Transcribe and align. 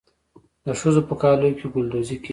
د 0.65 0.67
ښځو 0.79 1.01
په 1.09 1.15
کالیو 1.21 1.57
کې 1.59 1.67
ګلدوزي 1.73 2.15
کیږي. 2.21 2.29